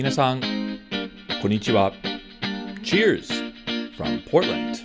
[0.00, 0.40] 皆さん、
[1.42, 1.92] こんにちは。
[2.82, 3.52] Cheers
[3.98, 4.78] from Portland!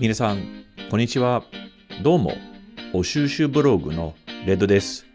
[0.00, 1.44] 皆さん、こんにちは。
[2.02, 2.32] どうも、
[2.92, 4.16] お収集ブログの
[4.46, 5.06] レッドです。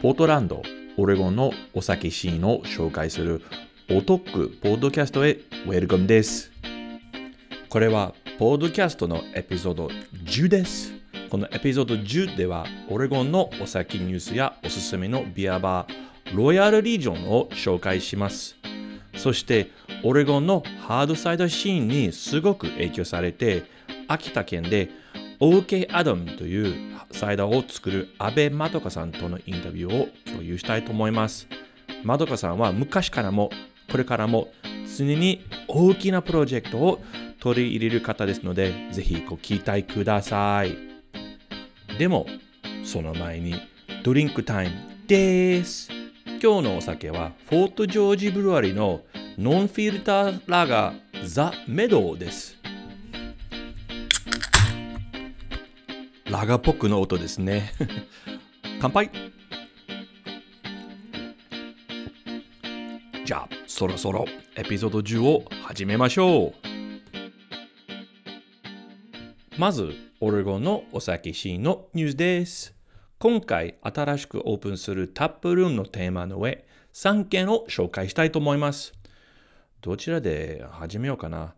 [0.00, 0.62] ポートランド、
[0.96, 3.42] オレゴンのお酒シーンを紹介する
[3.90, 6.51] お得ポッドキャストへウェルカムです。
[7.72, 10.92] これはポッドキャストのエピソード10です。
[11.30, 18.56] このエピソード10ではオレゴンのお酒ニュースやおすすめのビアバー、ロイヤルリージョンを紹介します。
[19.16, 19.70] そして
[20.04, 23.64] オレゴンのハードサイドシーンにすごく影響されて
[24.06, 24.90] 秋田県で
[25.40, 31.48] OK アダムというサイダーを作る安倍まどかさんとのインタビューを共有したいと思います。
[32.04, 33.48] まどかさんは昔からも
[33.90, 34.48] これからも
[34.86, 37.00] 常に大きなプロジェクトを
[37.40, 40.76] 取り入れる方ですので、ぜひご期待ください。
[41.98, 42.26] でも、
[42.84, 43.54] その前に
[44.02, 44.74] ドリンクタイム
[45.06, 45.88] です。
[46.42, 49.02] 今日のお酒はフォートジョージブルワリの
[49.38, 52.56] ノンフィルターラガーザ・メドウです。
[56.24, 57.72] ラガーっぽくの音ですね。
[58.80, 59.10] 乾杯
[63.24, 66.52] じゃあ、そろそろエピソード10を始めましょう。
[69.58, 72.74] まず、オレゴンのお酒シーンのニュースです。
[73.18, 78.92] 今回新しくオープンするタップルームのテーマの上、3件を紹介したいと思います。
[79.80, 81.54] どちらで始めようかな？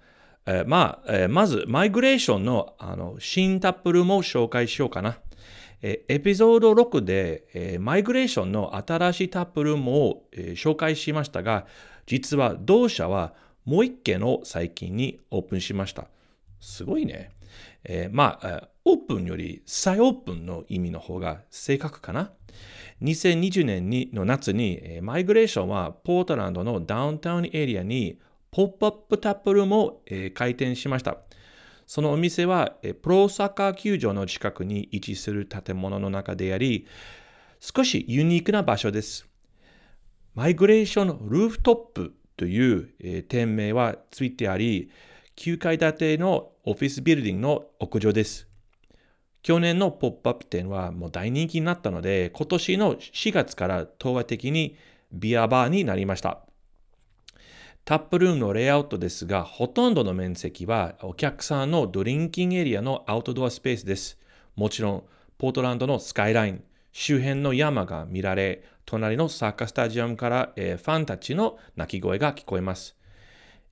[0.46, 5.18] えー、まあ、えー、まず、マイグレーションのあの新タップルームを紹介しようかな。
[5.82, 11.66] エピソード6で、え、マイグレーションの新しいタップルームを、え、紹介しましたが、
[12.06, 16.06] 実は同社はもう一件を最近にオープンしました。
[16.60, 17.30] すごいね。
[17.84, 22.32] えー、まあ、オープンより再オープンの意味の方が正確かな。
[23.02, 28.18] 2020年にの夏に、えー、マイグレーションはポートランドのダウンタウンエリアに
[28.50, 31.18] ポップアップタップルームを、えー、開店しました。
[31.86, 36.86] そのお店はプロサッカー球場の近くに位置する建物の中であり、
[37.60, 39.28] 少しユニークな場所です。
[40.34, 44.90] マイグレーションルーフトップというえ店名はついてあり、
[45.36, 48.48] 9階建てのオフィスビルディングの屋上です。
[49.42, 54.76] 去年のポップアップ店はもう大人気になったので、今年の4月から東和的に
[55.12, 56.40] ビアバーになりました。
[57.84, 64.18] タップルームのレイアウトですが、ほとんどの面積はお客さんのドリンキングエリアのアウトドアスペースです。
[64.56, 65.04] もちろん、
[65.38, 72.96] ポートランドのスカイライン、周辺の山が見られ、隣のサッカースタジアムから、えー、ファンたちの鳴き声が聞こえます。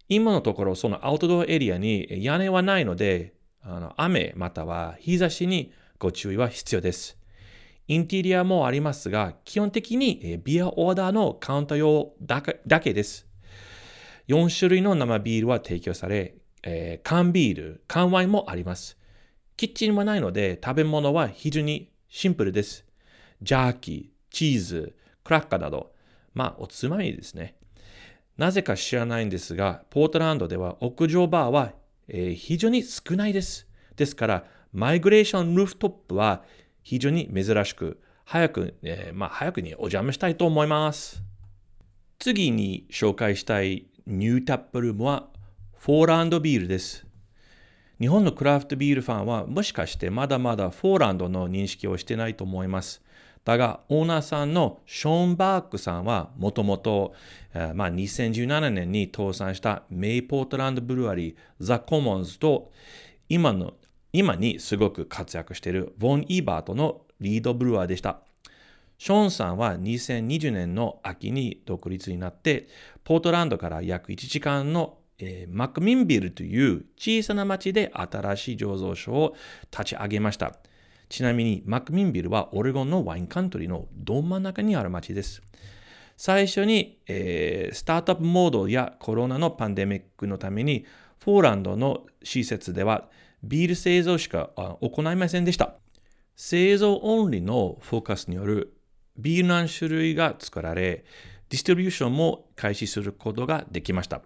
[0.09, 7.17] 今のところ、そのアウトドアエリアに屋根はないので、あの雨または日差しにご注意は必要です。
[7.89, 12.41] インテリアもありますが、基本的にビアオーダーのカウンター用だ
[12.81, 13.27] けです。
[14.29, 18.97] 4種類の生ビールは提供され、えー、缶ビール、缶ワインもあります。
[19.57, 22.85] キッチンはないので食べ物は非常にシンプルです。
[23.43, 25.93] ジャーキー、チーズ、クラッカーなど、
[26.35, 27.57] まあおつまみですね。
[28.37, 31.73] なぜか知らないんですが、ポートランドでは屋上バーは、
[32.09, 33.67] えー、非常に少ないです。
[33.97, 36.43] ですから、マイグレーションルーフトップは
[36.83, 41.23] 非常に珍しく、早く、えー、まあ、早くにお邪魔したいと思います。
[42.19, 45.29] 次に紹介したいニュータップルームは
[45.77, 47.05] フォーランドビールです。
[48.01, 53.03] 日本のクラフトビールファンはもしかしてまだまだフォーランドの認識をしてないと思います。
[53.45, 57.15] だが、オーナーさんのショーン・バークさんはもともと、
[57.75, 62.71] まあ、2017年に倒産したメイポートランドブルワリー、ザ・コモンズと
[63.29, 63.75] 今の
[64.13, 68.21] 今にすごく活躍しているボン・イーバートのリードブルワーでした。
[68.99, 72.69] ショーンさんは2020年の秋に独立になって、
[73.03, 74.99] ポートランドから約1時間の、
[75.49, 79.35] マクミンビルという小さな町で新しい醸造所を
[79.71, 80.57] 立ち上げました。
[81.13, 85.43] ちなみにマクミンビルはオレゴンのワインカントリーのど真ん中にある町です。
[86.17, 90.87] 最初に、えー、スタートアップモードやコロナのパンデミックのために
[91.23, 93.11] フォーランドの施設では
[93.43, 95.75] ビール製造しか行いませんでした。
[96.35, 98.73] 製造オンリーのフォーカスによる
[99.19, 101.05] ビール何種類が作られ、
[101.51, 104.23] ディストリビューションも開始することができました。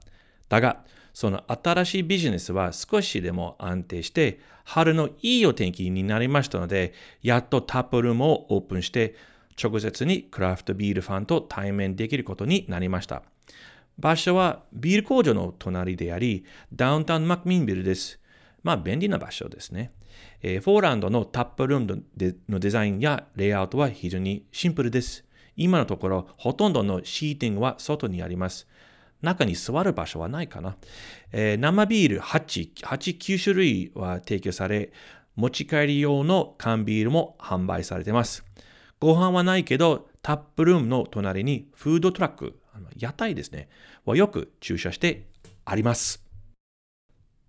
[0.48, 0.84] だが、
[1.16, 6.92] その新しいビジネスは少しでも安定して、春のいいお天気になりましたので、
[7.22, 9.14] やっとタップルームをオープンして、
[9.58, 13.22] 直接にクラフトビールファンと対面できることになりました。
[13.98, 18.20] 場所はビール工場の隣であり、ダウンタウンマクミンビルです。
[18.62, 19.92] まあ便利な場所ですね。
[20.42, 22.04] えー、フォーランドのタップルーム
[22.50, 25.24] のデザインやレイアウトは非常にシンプルです。
[25.56, 28.68] 今のところ、ほとんどのシーティングは外にあります。
[29.22, 30.76] 中に座る場所はないかな。
[31.32, 34.92] えー、生ビール8、8、9種類は提供され、
[35.34, 38.44] 持ち帰り用の缶ビールも販売されています。
[38.98, 43.68] ご飯はないけど、タップルームの隣にフードトラック、あの屋台ですね、
[44.04, 45.26] はよく駐車して
[45.64, 46.24] あります。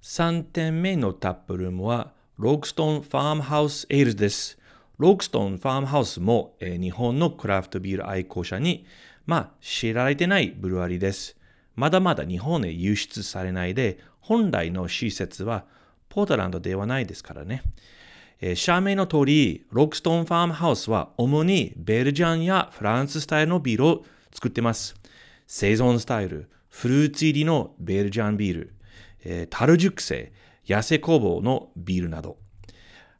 [0.02, 4.60] 3点目のタップルームは、ロークストンファームハウスエールズです。
[4.98, 8.86] ロークストンファームハウスも、えー、日本のクラフトビール愛好者に、
[9.25, 11.37] まあ、知られてないブルワリーです。
[11.77, 15.63] まだまだ日本へ輸出されないで、本来の施設は
[16.09, 17.62] ポートランドではないですからね。
[18.41, 24.95] えー、社名の通り、ロックストーンファームハウスは主にベルジャンやフランススタイルのビールを作ってます。
[25.45, 28.73] セゾンスタイル、フルーツ入りのベルジャンビール、
[29.23, 30.33] えー、樽熟成、
[30.65, 32.38] 野生酵母のビールなど。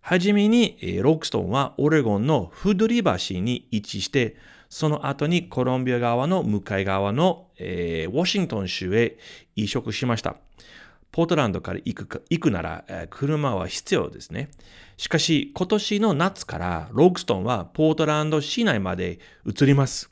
[0.02, 4.36] はじめに、えー、ロックストーンはオレゴンのフードリバー市に位置して、
[4.70, 9.18] その後にコロンビア川の向かい側の、えー、ウォシントン州へ
[9.56, 10.38] 移植しました。
[11.12, 14.50] ポートランドから行くか行くなら、えー、車は必要ですね。
[14.98, 20.12] しかし、今年の夏からロークストンはポートランド市内まで移ります。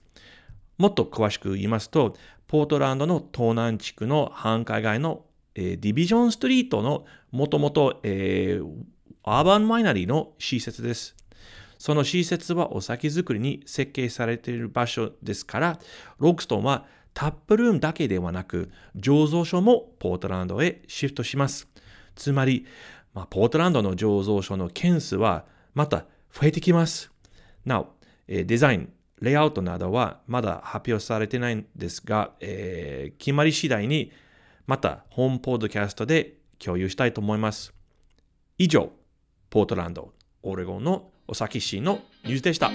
[0.78, 2.16] もっと詳しく言いますと、
[2.48, 5.25] ポートランドの東南地区の繁華街の、
[5.56, 8.60] えー、ディビジョンストリートのもともと、え、
[9.24, 11.16] アーバンマイナリーの施設です。
[11.77, 15.80] その施設はお酒作りに設計されている場所ですから、
[16.19, 21.68] ロックストンはタップルームだけではなく、醸造所もポートランドへシフトします。
[22.16, 22.66] つまり、
[23.13, 27.12] まあ、ポートランドの醸造所の件数はまた増えてきます。
[27.66, 27.88] なお、
[28.27, 34.12] デザイン、レイアウトなどはまだ発表されてないんですが、えー、決まり次第に
[34.68, 37.74] またホームポッドキャストで共有したいと思います。
[38.57, 38.92] 以上、
[39.50, 40.13] ポートランド、
[40.44, 42.72] オレゴンのお酒市のニュースでした。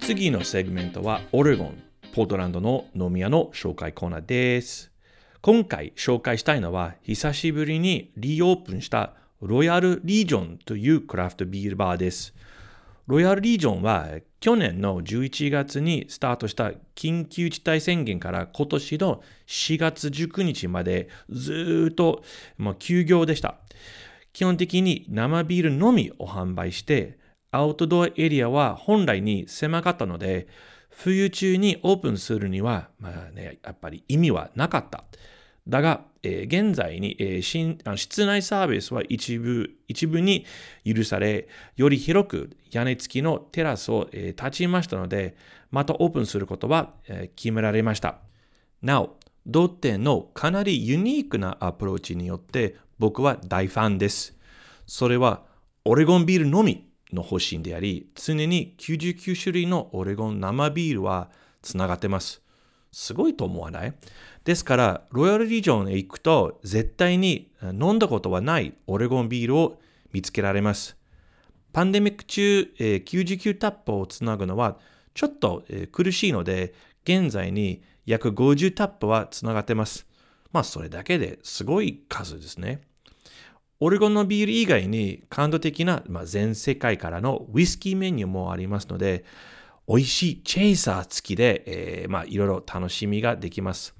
[0.00, 1.82] 次のセグメントはオレゴン、
[2.12, 4.92] ポートランドの飲み屋の紹介コーナーです。
[5.42, 12.34] 今回紹介したいのは久しぶりにリオープンしたロイヤルリージョンというクラフトビールバーです。
[13.06, 14.08] ロイヤルリージョンは
[14.40, 22.24] 去年の11月にスタートした緊急事態宣言から今年の4月19日までずっと
[22.80, 23.56] 休業でした。
[24.32, 27.18] 基本的に生ビールのみを販売して、
[27.52, 30.48] アウトドアエリアは本来に狭かったので、
[30.90, 35.04] 冬中にオープンするには、まあね、やっぱり意味はなかった。
[35.68, 40.44] だが、えー、現在に、えー、室内サービスは一部一部に
[40.84, 41.46] 許され、
[41.76, 45.36] より広く屋根付きのテラスを、えー、立ちましたので、
[45.70, 48.18] またオープンすることは、え決められました。
[48.82, 54.36] なお、同点のかなりユニークなアプローチによって僕は大ファンです。
[54.86, 55.44] それは
[55.84, 61.30] オレゴンビールのみの方針であり、常に99種類のオレゴン生ビールは
[61.62, 62.42] つながってます。
[62.90, 63.94] すごいと思わない？
[64.46, 69.80] ですから、ロイヤルリージョンへ行くと、絶対に飲んだことはないオレゴンビールを
[70.12, 70.96] 見つけられます。
[71.72, 74.78] パンデミック中、えー、99タップをつなぐのは
[75.14, 80.06] ちょっと、えー、苦しいので、現在に約50タップはつながってます。
[80.52, 82.82] まあ、それだけですごい数ですね。
[83.80, 89.24] オレゴンのビール以外に感動的な、まあ、全世界からのウイスキーメニューもありますので、
[89.88, 93.96] 美味しいチェイサー付きで、えー、まあ、いろいろ楽しみができます。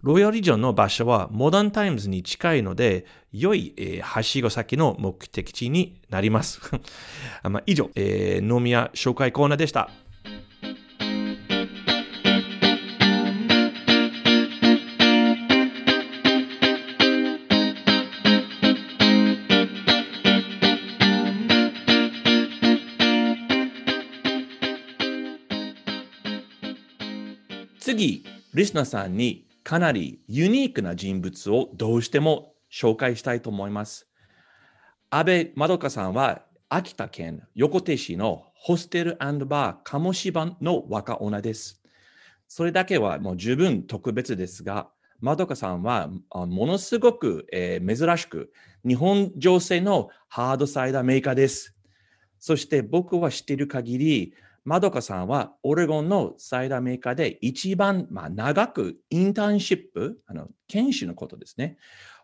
[0.00, 6.60] ロイヤルリジョンの場所はモダンタイムズに近いので、良い、えー、はしご先の目的地になります。
[7.42, 9.90] まあ、以上、えー、飲み屋紹介コーナーでした。
[27.80, 28.24] 次、
[28.54, 34.08] リスナーさんにかなりユニークな人物をどうしても紹介したいと思います。
[35.10, 41.82] 安倍まどかさんは秋田県横手市のホステルバー鴨芝の若女です。
[42.46, 44.88] それだけはもう十分特別ですが、
[45.20, 48.50] まどかさんはものすごく、えー、珍しく
[48.86, 51.76] 日本女性のハードサイダーメーカーです。
[52.38, 54.34] そして僕は知っている限り、
[54.64, 61.78] まどかさんはオレゴンのサイダーメーカーで一番、まあ、長くインターンシップ、あの研修のことですね、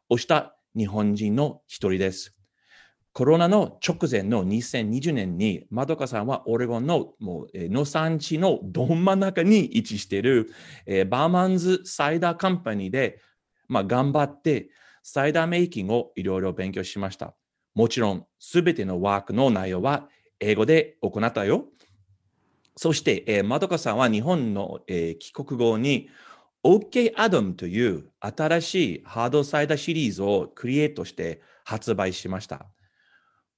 [0.09, 2.37] をした日本人の一人です。
[3.15, 10.51] コロナの直前の2020年に、まどかさんはオレゴンのもう、えー農産地のど真ん中に位置している、
[10.85, 13.21] えーバーマンズサイダーカンパニーで、
[13.69, 14.69] まあ、頑張って
[15.05, 17.35] サイダーメイキングをいろいろ勉強しました。
[17.75, 20.09] もちろん、すべてのワークの内容は
[20.41, 21.67] 英語で行ったよ。
[22.77, 26.09] そして、えー、まどかさんは日本の、えー帰国後に
[26.65, 32.67] OK アドムという新しいハードサイダーシリーズをクリエイトして発売しました。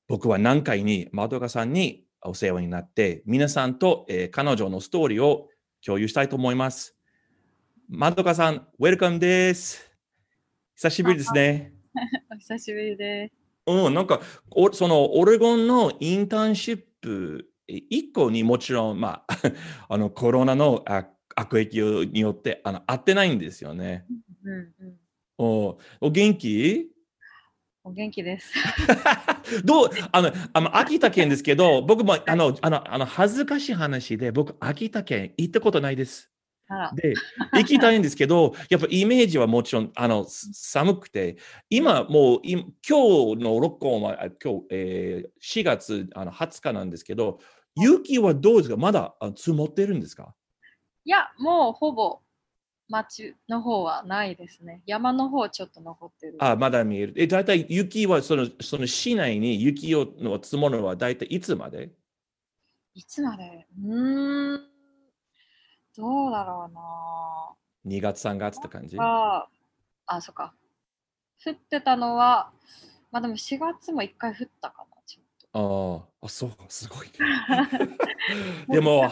[0.09, 5.49] 僕は何回にまどかさんにお世話になって、皆さんと、えー彼女のストーリーを
[5.85, 6.97] 共有したいと思います。
[7.89, 9.89] まどかさん、ウェルカムです。
[10.75, 11.73] 久しぶりですね。
[12.31, 13.35] お久しぶりです。
[13.69, 14.21] うん、なんか、
[14.51, 19.37] おそのオレゴンのインターンシップ1個にもちろん、まあ、
[19.89, 24.07] あのコロナのあ悪影によってあの合ってないんですよね。
[24.45, 24.97] うんうん。
[25.39, 26.91] おお元気？
[27.85, 28.53] お元気です。
[29.65, 36.33] どうあのあの秋田県ですけど、 僕もあのあのあの恥ずかしい話で、僕、秋田県行ったことないです。
[36.97, 37.15] で、
[37.53, 41.37] 行きたいんですけど、やっぱイメージはもちろんあのす寒くて、
[41.71, 47.39] 今もうい今日の録音はあ今日、えー4月あの20日なんですけど、
[47.77, 48.77] 雪はどうですか？
[48.77, 50.35] まだあ積もってるんですか？
[51.05, 52.21] いや、もうほぼ
[52.89, 54.83] 町の方はないですね。
[54.87, 56.37] 山の方ちょっと残ってる。
[56.41, 57.15] あまだ見える。
[57.17, 61.91] え、大体雪はそのその市内に雪をの積もるのは大体いつまで？
[62.95, 63.67] いつまで？
[63.85, 64.69] うーん。
[65.97, 67.55] どうだろうな
[67.85, 68.97] ?2 月、3月って感じ？
[68.99, 69.47] あ
[70.07, 70.55] あ、そっか。
[71.45, 72.51] 降ってたのは、
[73.13, 74.96] まあでも4月も一回降ったかな。
[75.59, 77.09] ああ、あそう、すごい。
[78.69, 79.11] でも、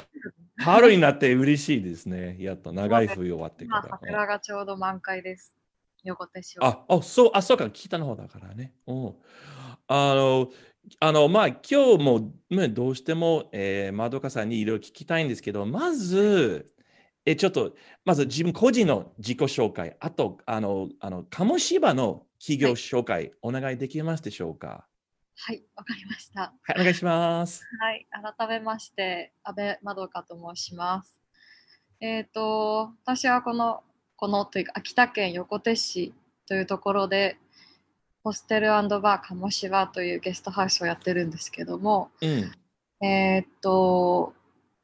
[0.59, 2.37] 春になって嬉しいですね。
[2.39, 3.99] やっと長い冬終わってか今、ら。
[3.99, 5.57] 桜がちょうど満開です。
[6.03, 6.85] 横手市は。
[6.87, 8.75] あ、あ、そう、あ、そうか、北の方だからね。
[8.87, 9.15] うん。
[9.87, 10.51] あの、
[11.01, 16.75] あの、まあ、今日も、ね、どうしても、えー、まどかさんにいろいろ聞きたいんですけど、まず、
[17.25, 17.75] え、ちょっと、
[18.05, 24.87] まず自分個人の自己紹介、あと、あの、あの、鴨芝の企業紹介、お願いできますでしょうか？
[25.37, 26.41] はい、わかりました。
[26.41, 27.65] はい、お願いします。
[27.81, 31.19] はい、改めまして、安倍まどかと申します。
[32.01, 33.83] えっ、と、私はこの、
[34.17, 36.15] このというか、秋田県横手市
[36.47, 37.37] というところで、
[38.23, 43.07] ホステルバー鴨芝というゲストハウスをやってるんですけども、うん。
[43.07, 44.33] えっ、と、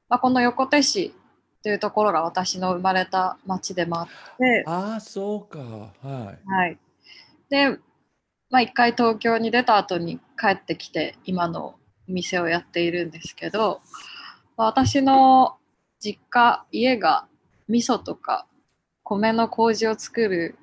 [0.08, 1.14] まあ、この横手市
[1.62, 5.58] というところが私の生まれた町でもあって、ああ、そうか。
[5.58, 6.48] はい。
[6.48, 6.78] はい。
[7.48, 7.78] で、
[8.50, 13.80] まあ、一回東京に出た後に帰ってきて、今のお店をやっているんですけど、
[14.56, 15.56] まあ私の
[16.00, 17.26] 実家、家が
[17.68, 18.46] 味噌とか
[19.04, 20.56] 米の麹を作る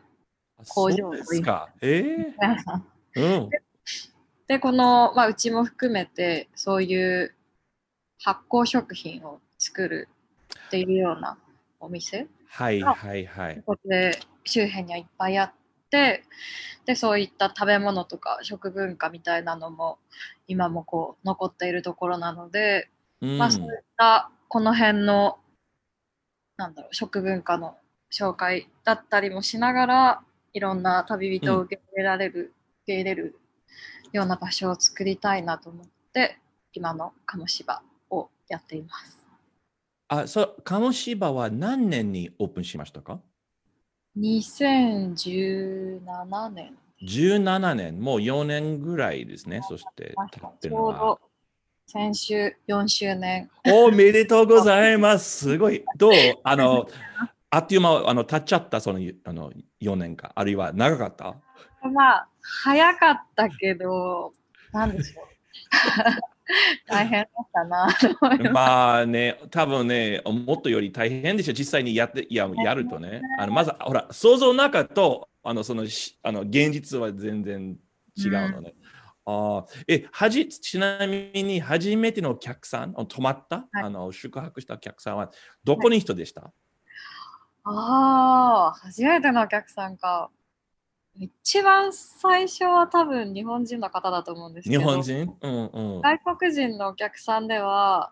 [0.57, 1.69] あ工場そうですか。
[1.81, 2.03] え
[2.39, 2.85] 皆さん。
[3.15, 3.49] え うん。
[4.47, 7.35] で、この、まあ、うちも含めて、そういう
[8.19, 10.07] 発酵食品を作る
[10.67, 11.37] っていうような
[11.79, 13.55] お店はいはいはい。
[13.65, 15.51] ここで周辺にはいっぱいあっ
[15.89, 16.23] て
[16.85, 19.97] でそういった食べ物とか食文化みたいなのも
[20.47, 22.89] 今もこう残っているところなので、
[23.21, 23.37] うん。
[23.37, 25.37] まあ、そういったこの辺の
[26.57, 27.77] なんだろう食文化の
[28.11, 30.21] 紹介だったりもしながら
[30.53, 32.53] いろんな旅人を受け入れられる、
[32.83, 33.39] 受け入れる
[34.11, 36.39] ような場所を作りたいなと思って
[36.73, 39.27] 今の鴨芝をやっています。
[40.07, 43.19] あ、そう、鴨芝は何年にオープンしましたか？
[44.19, 49.61] 2017年 ?17 年、もう4年ぐらいですね。
[49.67, 50.89] そして経ってちるのは。
[50.89, 51.21] ょうど
[51.85, 53.49] 先週4周年。
[53.65, 55.47] おめでとうございます。
[55.47, 55.85] すごい。
[55.97, 56.11] どう？
[56.43, 56.87] あの、
[57.49, 61.35] あっという間、あの、経っちゃった、その、あの、4年か、あるいは長かった？
[61.89, 64.33] まあ、早かったけど、
[64.73, 65.25] なんでしょう。
[66.87, 67.87] 大変だったな
[68.51, 73.21] まあね、多分ね、もっとより大変でしょ、実際にやって、いや、やるとね。
[73.39, 77.77] あのまず、ほら、想像の中と、あの、その、しあの現実は全然
[78.17, 78.73] 違うのね。
[79.29, 83.83] ああえはじちなみに初めてのお客さん、泊まった、はい。
[83.83, 85.31] あの宿泊したお客さんは
[85.65, 86.53] どこに人でした、
[87.65, 90.29] ああ、初めてのお客さんか。
[91.19, 94.89] 一番最初は多分日本人の方だと思うんですけ日ど。
[94.89, 95.37] 本人？
[95.41, 96.01] うんうん。
[96.01, 98.11] 外国人のお客さんでは、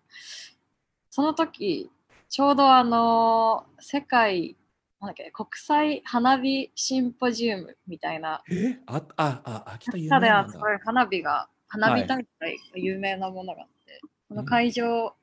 [1.09, 1.91] その時、
[2.27, 4.57] ちょうどあの、世界、
[4.99, 8.79] なんだっけ、国際花火シンポジウムみたいな、え？
[8.87, 15.15] あ、あ、あ、秋田有名なんだはすごい花火が、花火大会が有名なものがあって、この会場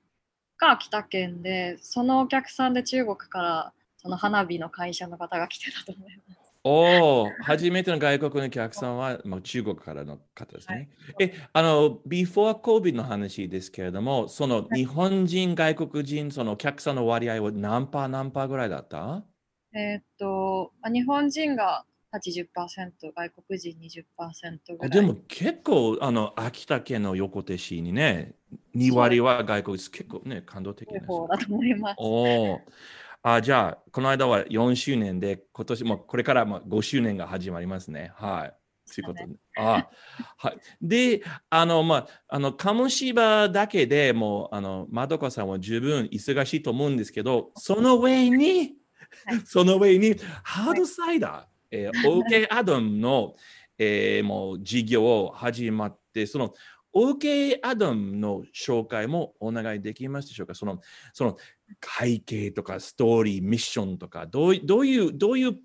[0.58, 6.41] が秋田県で、そのお客さんで中国からその花火の会社の方が来てたと思います。
[6.64, 10.90] おお、初めての外国のお客さんは、まあ、中国からの方ですね。
[11.18, 19.24] え、あの、before COVID の話ですけれども、その日本人、外国人、そのお客さんの割合は何パー何パーぐらいだった？
[19.74, 24.90] えーっと、まあ日本人が80%、外国人20%ぐらい。
[24.90, 28.34] でも結構、あの、秋田県の横手市にね、
[28.74, 31.06] 2割は外国人、結構ね、感動的です。
[31.06, 31.96] 方だと思います。
[31.98, 32.60] おお。
[33.22, 38.12] あ、じゃあ、この間は4周年で、今年もこれからも5周年が始まりますね。
[38.16, 38.54] はい。
[38.84, 39.36] そういうことね。
[39.56, 39.88] あ
[40.36, 40.58] はい。
[40.82, 48.74] で、あの、まあ、あの、鴨芝だけでもう、あの、まどかさんは十分忙しいと思うんですけど、その上に、
[49.46, 53.34] その上に、ハードサイダー、えー、OK アドムの、
[53.78, 56.54] えー、もう事業を始まって、その
[56.94, 60.54] OK アドムの紹介もお願いできますでしょうか？
[60.54, 60.80] その、
[61.12, 61.36] その
[61.98, 65.58] 背景とかストーリー、ミッションとか、どういどういう、どういう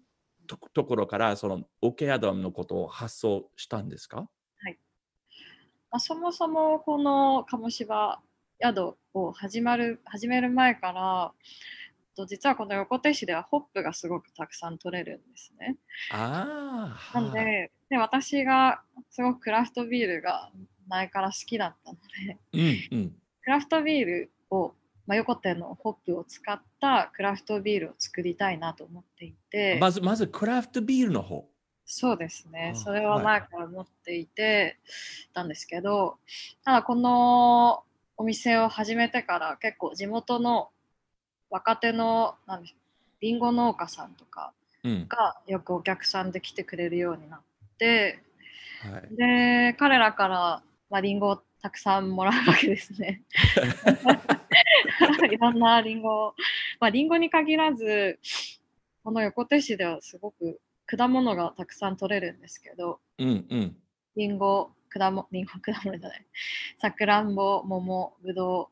[0.48, 4.30] とところからその OK アドムのことを発想したんですか？
[5.90, 8.22] まあ、そもそもこの鴨芝
[8.62, 11.32] 宿を始まる始める前から
[12.14, 15.78] と実はこの横手市ではホップがすごくたくさん取れるんですね。
[16.12, 20.52] ああ、なんでで私がすごくクラフトビールが
[20.88, 22.38] 前から好きだったので
[22.92, 23.16] うんうん。
[23.42, 24.74] クラフトビールを、
[25.06, 31.48] まあ、横手のホップを使ったクラフトビールを作りたいなと思っていて、まず、まずクラフトビールの方。
[31.90, 34.78] そうですねあそれは前から思っていて
[35.34, 36.18] たんですけど、
[36.66, 37.84] ただこの
[38.18, 40.70] お店を始めてから結構地元の
[41.50, 42.80] 若手のなんでしょう
[43.22, 44.52] リンゴ農家さんとか
[44.84, 45.08] うん。
[45.08, 47.42] がよくお客さんで来てくれるようになっ
[47.78, 48.20] て
[48.82, 49.16] はい。
[49.16, 53.24] で彼らから、まあ、リンゴをたくさんもらうわけですね。
[55.32, 56.36] いろんなリンゴを、
[56.80, 58.20] まあ、リンゴに限らず
[59.04, 63.78] この横手市ではすごく果物がたくさん取れるんですけどうんうん。
[64.16, 66.26] リンゴ果物リンゴ果物じゃない
[66.78, 68.70] さくらんぼ桃ぶど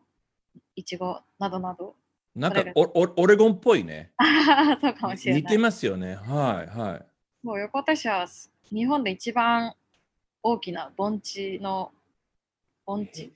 [0.56, 1.96] ういちごなどなど
[2.36, 4.12] なんかおおオレゴンっぽいね。
[4.82, 6.16] そうかもしれ似てないますよね。
[6.16, 7.06] はいはい。
[7.46, 8.28] もう横手市は
[8.70, 9.74] 日本で一番
[10.44, 11.94] 大きな盆地の
[12.86, 13.34] 盆地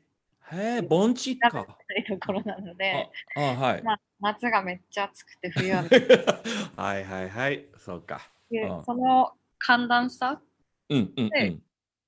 [0.51, 1.51] へえ、盆地か。
[1.51, 3.83] というところなので、ああ、はい。
[3.83, 5.83] まあ、夏がめっちゃ暑くて冬は
[6.75, 7.67] はいはいはい。
[7.77, 8.21] そうか。
[8.51, 10.41] うんその寒暖差
[10.89, 11.61] うんうんうでん。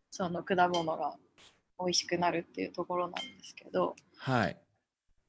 [0.10, 1.16] その果物が
[1.80, 4.58] 美味しくなるっていうところなんですけどはい。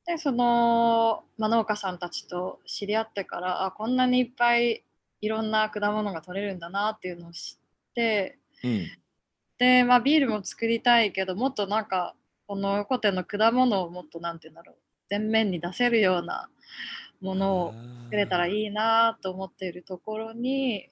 [0.06, 4.84] でその、まあ、農家さんたちと知り合ってからあこんなにいっぱい
[5.20, 8.86] いろんな果物が取れるんだなっていうのを知ってうん。
[9.62, 12.16] で、まあ、ビールも作りたいけどもっとなんか
[12.48, 14.76] この横手の果物をもっとなんて言うんだろう
[15.08, 16.48] 前面に出せるような
[17.20, 17.74] ものを
[18.06, 18.54] 作れたらい。
[18.54, 20.88] いいなと思っているところに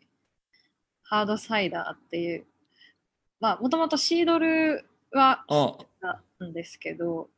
[1.03, 2.47] ハードサイダーっていう
[3.41, 5.77] まあもともとシードルはあ
[6.41, 7.29] なんですけど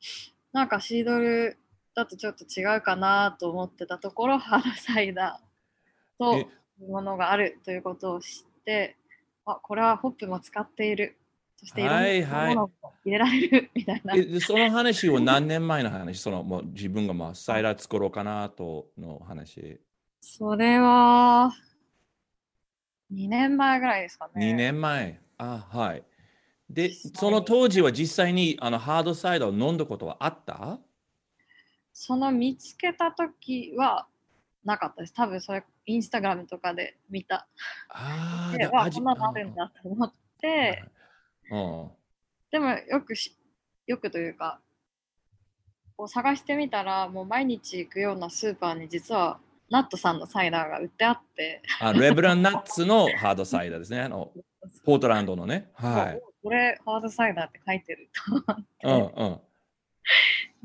[0.53, 1.57] なんかシードル
[1.95, 6.40] だとちょっと違うかなと思ってたところハードサイダーとえ
[6.83, 8.97] いうものがあるということを知って
[9.47, 11.16] あこれはホップも使っている
[11.62, 16.20] そしていろんはいはいなものも入れられるみたいな、えでその話は何年前の話？
[16.20, 19.81] そのもう自分がまあサイダー作ろうかなとの話。
[20.20, 21.53] それは
[23.12, 25.20] 2年前ぐらいですかね2年前。
[25.38, 26.03] あはい。
[26.68, 30.81] で、その当時は実際にあのハードサイダーを飲んだことはあった？
[31.92, 34.07] その見つけた時は
[34.64, 35.14] なかったです。
[35.14, 37.46] 多分それインスタグラムとかで見た。
[37.88, 41.02] ああ、こんなのあるんだと思って、うん
[42.51, 43.37] でもよくし、
[43.87, 44.61] よくというか、
[45.97, 49.38] こう探してみたら、もう毎日行くようなスーパーに実は
[49.71, 54.01] ナットさんのサイダーが売ってあって、あレブランナッツのハードサイダーですね。
[54.01, 54.33] あの
[54.85, 55.71] ポートランドのね。
[55.75, 56.17] はい。
[56.17, 58.09] おこれハードサイダーって書いてる
[58.83, 59.21] とうん思って。
[59.21, 59.41] うん。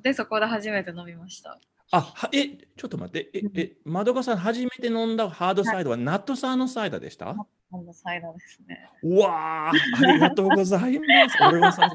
[0.01, 1.59] で、そこで初めて飲みました。
[1.91, 3.29] あはえ、ちょっと待って。
[3.33, 7.27] え、え、まどかさん、初めて飲んだハードサイダーはナットさんのサイダーでした？
[7.27, 8.89] ハードサイダーですね。
[9.03, 11.37] うわあ、ありがとうございます。
[11.47, 11.89] 俺もさ、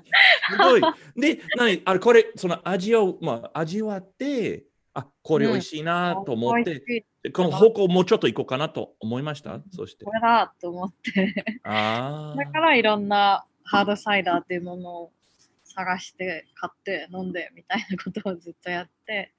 [0.50, 0.80] すごい。
[1.16, 1.82] で、何？
[1.84, 9.60] あれ、これ、その味を、まあ、味わって、あ、これ美味しいなと思って、美味しいでこの方向もうちょっと行こうかなと思いました？
[9.76, 10.12] そしてこ。
[10.12, 11.60] れだと思って。
[11.64, 15.12] あだからいろんなハードサイダーっていうものを
[15.74, 19.34] 探して買って飲んでみたいなことをずっとやって。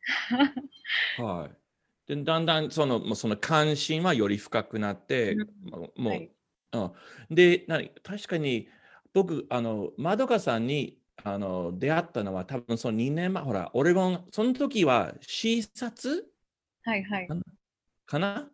[1.18, 2.14] はい。
[2.14, 5.48] で、だんだんその、もうその関心はより深くなって、うん。
[5.72, 6.30] もう、はい。
[6.72, 8.68] うん、で、何確かに
[9.12, 16.32] 僕、あの、まどかさんにあの出会ったのは多分その2年前、ほら、オレゴン、その時は視察
[16.82, 17.28] はいはい。
[18.06, 18.50] かな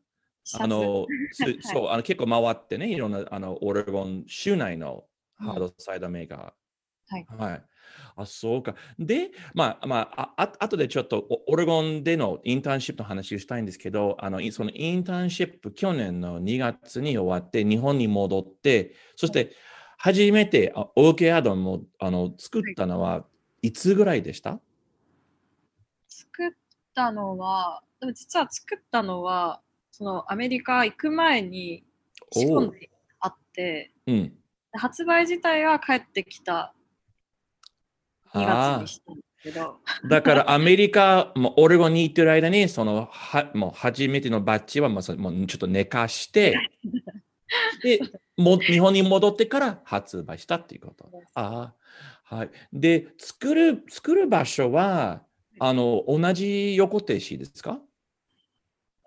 [0.55, 5.05] あの、す そう、あの結構回ってね、いろんなあのオレゴン州内の
[5.39, 6.53] ハードサイダーメーカー。
[7.09, 7.29] はい。
[7.29, 7.65] はい。
[8.17, 8.77] あ、そうか。
[8.99, 19.53] で、まあ、まあ、ああとでちょっとおオレゴンでのインターンシップの話をしたいんですけど、あの、いそのインターンシップ、去年の2月に終わって、日本に戻って、そして、
[19.99, 23.27] 初めてあ OK アドンもあの作ったのは
[23.63, 24.61] いつぐらいでした？
[26.09, 26.51] 作っ
[26.95, 31.85] たのは、でも実は作ったのは、そのアメリカ行く前に
[32.31, 34.39] 仕込んであって、うん。
[34.77, 36.75] で発売自体は帰ってきた
[38.35, 46.59] 2月あにしたんですけど、あ、だからアメリカ、もうオレゴンに行ってる間に、その、はもう初めてのバッジはもうそもうちょっと寝かして、
[47.83, 48.01] で、
[48.37, 51.11] も日本に戻ってから発売したっていうこと。
[51.35, 51.73] あ
[52.29, 52.51] あ、はい。
[52.73, 55.23] で、作る、作る場所は、
[55.59, 57.81] あの、同じ横手市ですか？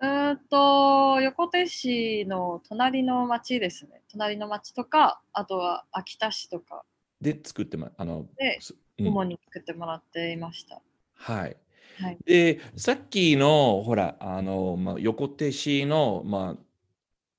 [0.00, 4.02] うーんと、横手市の隣の町ですね。
[4.10, 6.84] 隣の町とか、あとは秋田市とか
[7.20, 10.80] で作ってま、あの、ですうん主に作ってもらっていました。
[11.14, 11.56] はい。
[12.00, 12.18] はい。
[12.24, 16.64] で、さっきの、ほら、あの、まあ、横手市の、まあ、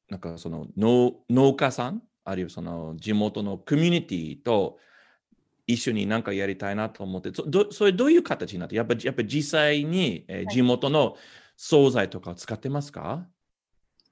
[0.10, 4.78] なんかその農農家さん、あるいはその地元のコミュニティと
[5.68, 11.18] 一緒に何かやりたいなと思って、そどそれどういう形になって、やっぱりやっぱり実際に、えーはい地元の
[11.64, 13.28] 惣菜とかを使ってますか？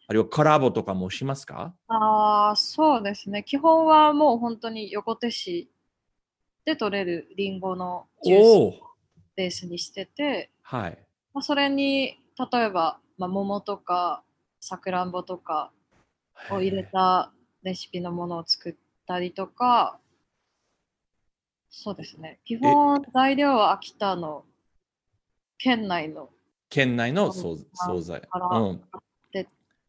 [0.05, 1.73] あるいはコラボとかもしますか？
[1.88, 3.43] ああ、そうですね。
[3.43, 5.67] 基本はもう本当に横手市
[6.63, 8.73] で取れるリンゴのジュースを
[9.35, 10.97] ベースにしてて、はい。
[11.33, 12.19] まあ、それに
[12.51, 14.21] 例えば、まあ、桃とか
[14.59, 15.71] さくらんぼとか
[16.51, 17.31] を入れた
[17.63, 18.75] レシピのものを作っ
[19.07, 19.99] たりとか、
[21.71, 22.39] そうですね。
[22.45, 24.45] 基本材料は秋田の
[25.57, 26.29] 県内の
[26.69, 28.21] 県内の惣惣菜。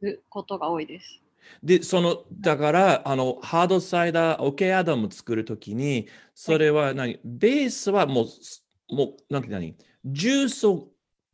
[0.02, 1.20] ることが多いです。
[1.62, 10.88] で、その、だから、あの、ハードサイダー、オケアダム作るときに、それは何、ベースはもう、すもう、なんて何、ジュースを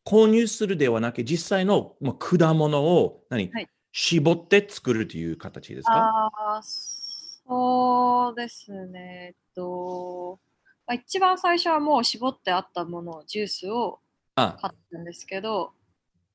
[0.04, 3.68] 購入するではなく、実際の、まあ、果物を何、はい。
[3.92, 5.92] 絞って作るという形ですか？
[5.96, 9.28] ああ、そうですね。
[9.30, 10.38] えっと、
[10.87, 14.05] まあ、一番最初はもう絞ってあったもの、ジュースをあ
[14.37, 15.72] 買ったんですけど、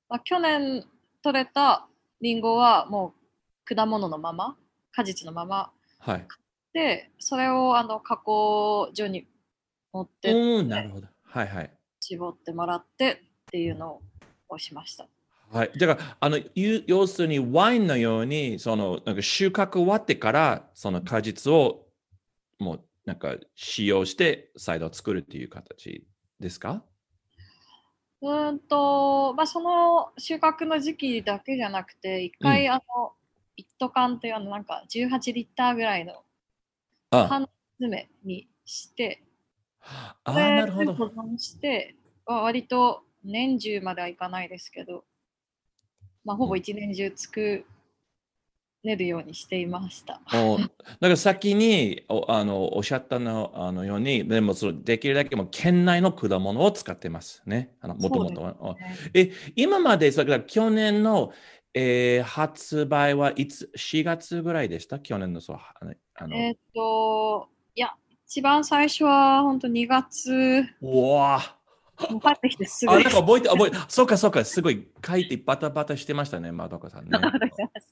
[0.09, 0.83] まあ、去年
[1.23, 1.87] 取れた
[2.19, 3.13] リンゴはも
[3.69, 4.57] う果物のまま、
[4.91, 6.27] 果実のままはい。
[6.73, 9.27] で、それをあの加工所に
[9.93, 11.07] 持ってうん、なるほど。
[11.23, 11.71] はいはい。
[11.99, 13.17] 絞ってもらってっ
[13.51, 14.01] ていうの
[14.49, 15.07] をしました。
[15.51, 15.71] はい。
[15.77, 21.85] だから、あの、ゆ要するにワインのように、その、なんか収穫終わってから、その果実を、
[22.57, 26.07] もう、なんか使用して、サイダーを作るっていう形
[26.39, 26.83] ですか？
[28.21, 33.13] うーんと、まあ、その収穫の時期だけじゃなくて、一回、あの、
[33.57, 36.23] 一斗缶っていうあの、なんか18リッターぐらいの
[37.09, 39.23] あ缶詰にして、
[39.81, 40.93] あー、でなるほど。
[40.93, 41.95] 保存して、
[42.27, 45.03] まあ割と年中まではいかないですけど、
[46.23, 47.65] まあ、ほぼ一年中作
[48.83, 50.21] れるようにしていました。
[50.33, 50.71] おだか
[51.09, 57.75] ら先におあのおっしゃったのあのように、でもそのできるだけもう県内の果物を使ってますね。
[57.81, 58.55] あのもともとは。
[58.59, 58.75] お
[59.13, 61.31] え、今まで、それから去年の、
[61.73, 64.99] えー発売はいつ ?4 月ぐらいでした？
[64.99, 65.57] 去年のそう
[66.15, 67.93] あのえっ、と、いや、
[68.25, 71.60] 一番最初は本当2月、うわも
[72.09, 77.11] う帰ってきてすぐあ、なんか覚えて、覚えて、そうかそうか、すごい書いてバタバタしてましたね、まどかさんね。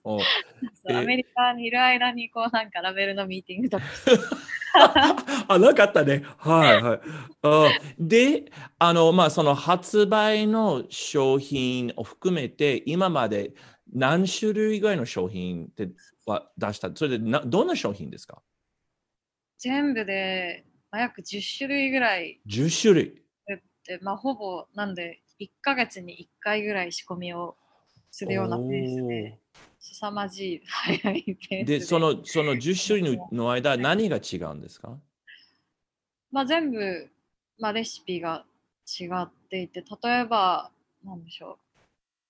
[0.04, 3.84] おそうえアメリカにいる間にこうなんかラベルのミーティングとか
[5.48, 6.24] あ、なかったね。
[6.38, 7.00] はいはい。
[7.43, 13.54] あで、あの、まあ、その発売の商品を含めて、今まで
[13.91, 15.89] 何種類ぐらいの商品って
[16.26, 16.91] は出した？
[16.93, 18.41] それでな、どんな商品ですか？
[19.58, 23.24] 全部で、まあ、約10種類ぐらい ?10 種類。
[23.89, 27.56] で、まあ、ほぼなんで1ヶ月に1回ぐらい仕込みを
[28.12, 29.39] するようなペースで、
[29.80, 31.80] 凄まじい早いペースで。
[31.80, 34.99] で、その、その10種類のの間、何が違うんですか？
[36.32, 37.10] まあ、全部、
[37.58, 38.45] まあ、レシピが
[38.99, 40.71] 違っていて、例えば、
[41.04, 41.58] なんでしょう。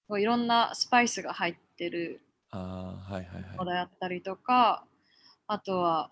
[0.07, 3.79] こういろんなスパイスが入ってるああ、はいはいものはい。
[3.79, 4.85] やったりとか、
[5.47, 6.11] あとは、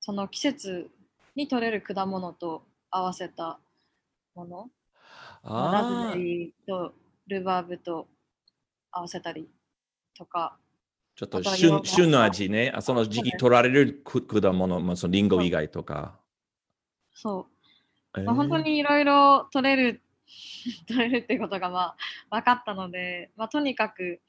[0.00, 0.90] その季節
[1.36, 3.60] に取れる果物と合わせた
[4.34, 4.70] もの、
[5.42, 6.94] まあラズベ、リーと
[7.26, 8.08] ルバーブと
[8.90, 9.48] 合わせたり
[10.16, 10.56] とか、
[11.14, 12.72] ちょっと旬旬の味ね。
[12.74, 16.18] あその時期取られるく果物、まあ、そのリンゴ以外とか。
[17.14, 17.48] そ
[18.14, 20.02] う、えまあ、本当ーにいろいろ取れる
[20.88, 21.96] 取れるってことがま
[22.30, 24.20] あ分かったので、まあ、とにかく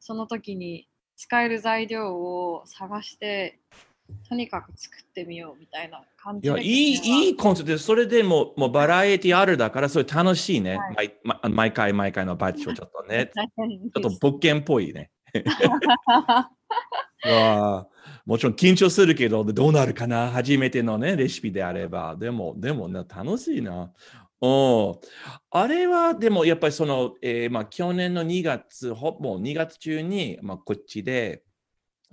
[0.00, 3.60] その時に使える材料を探して
[4.28, 7.72] とにかく作ってみようみたいな感じいや、いい、いいコンセプト。
[7.74, 10.76] で、それでももうバラエティあるだから、それ楽しいね。
[10.76, 11.08] はい。
[11.08, 15.10] 毎ま毎回毎回のバッチをちょっとね、ちょっと物件っぽいね。
[16.08, 16.48] わ
[17.24, 17.86] あ
[18.26, 20.30] もちろん緊張するけど、どうなるかな？
[20.30, 22.16] 初めてのね、レシピであれば。
[22.16, 23.92] でも、でもね、楽しいな。
[24.44, 25.00] お
[25.50, 31.44] あれは、でもやっぱりその、えーまあ、去年の2月、ほぼ2月中に、まあ、こっちで、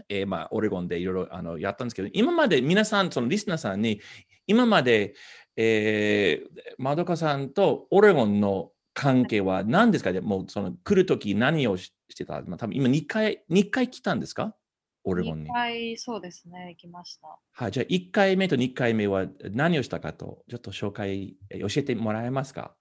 [0.08, 4.00] えーまあ、オレゴンでいろいろあのやったんですけど、今まで皆さん、そのリスナーさんに、
[4.48, 5.16] 今まで、
[5.56, 10.14] えー、まどかさんとオレゴンの関係は何ですか？
[10.14, 14.56] でもうその来るとき何をししてた、まあ、多分今2回、2回来たんですか？
[15.04, 15.50] オレゴンに。
[15.50, 15.54] 2。
[15.54, 17.40] 回そうですね、行きました。
[17.52, 22.76] はい、じゃあ1回目と2回目は何をしたかと、ちょっと紹介、え教えてもらえますか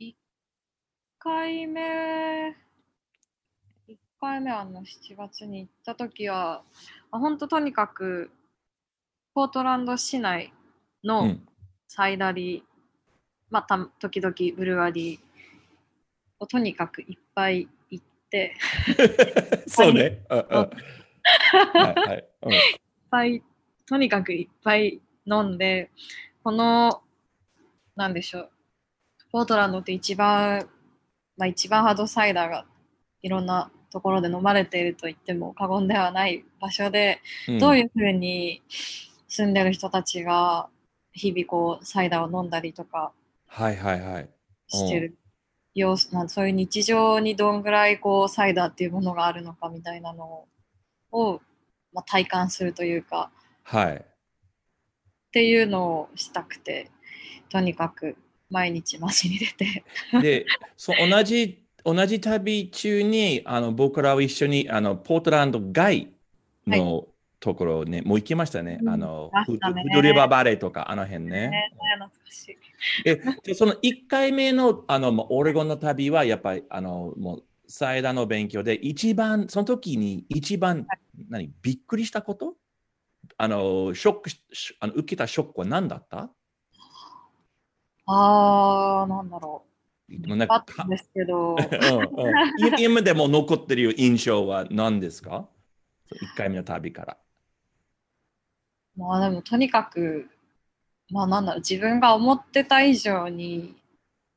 [0.00, 0.14] ？1
[1.18, 2.52] 回目、1
[4.24, 6.62] 回目はあの7月に行った時は、
[7.10, 8.30] あ本当とにかく、
[9.34, 10.52] ポートランド市内
[11.02, 11.46] うのん。
[11.88, 12.62] サイダリー、
[13.50, 15.20] まあた時々ブルワリー
[16.38, 18.56] をとにかくいっぱい行って、
[19.68, 20.24] そうね。
[20.30, 20.46] うんうん
[21.74, 22.60] はいはいうんいっ
[23.10, 23.42] ぱい、
[23.86, 25.90] とにかくいっぱい飲んで、
[26.42, 27.02] この、
[27.94, 28.50] なんでしょう、
[29.30, 30.66] ポートランドって一番、
[31.36, 32.66] まあ一番ハードサイダーが
[33.22, 38.60] いろんなところで飲まれていると言っても過言ではない場所で、うんどういうふうに
[39.28, 40.68] 住んでる人たちが
[41.12, 43.12] 日々こうサイダーを飲んだりとか
[43.46, 44.28] はいはいはい。
[44.66, 45.16] してる
[45.74, 50.46] 様子なんそういう日常にどんぐらいこうサイダーっていうものがあるのかみたいなの
[51.12, 51.40] を、
[51.92, 53.30] まあ、体感するというか
[53.62, 53.94] はい。
[53.94, 54.00] っ
[55.30, 56.90] ていうのをしたくて
[57.48, 58.16] とにかく
[58.50, 59.84] 毎日街に出て
[60.20, 66.08] で、そう同じ同じ旅中にあの僕らは一緒にあのポートランド外
[66.66, 67.06] の
[67.40, 68.78] ところね、もう行きましたね。
[68.80, 68.88] うん。
[68.88, 69.44] あの、ね。
[69.46, 69.58] フ
[69.94, 71.70] ドリバーバレーとか、あの辺ね。
[73.54, 80.86] その1回目のあのオレゴンの旅はやっぱりあのもうサイダーの勉強で一番その時に一番
[81.28, 82.54] 何びっくりしたこと？
[83.36, 84.30] あのショック
[84.80, 86.30] あの受けたショックは何だった？
[88.06, 89.73] あーなんだろう。
[90.08, 95.48] もうなんかあったんですけどうん今でも残ってる印象は何ですか
[96.12, 97.16] ?1 回目の旅から。
[98.96, 100.28] まあでもとにかく
[101.10, 103.74] まあなんだろう自分が思ってた以上に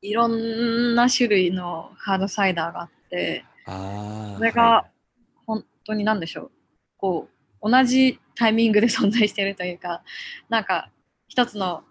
[0.00, 4.38] いろんな種類のハードサイダーがあってああ。
[4.38, 4.86] それが
[5.46, 6.50] 本当に何でしょう
[6.96, 7.28] こ
[7.62, 10.02] う同じタイミングで存在しているというか
[10.48, 10.90] なんか
[11.28, 11.82] 一つの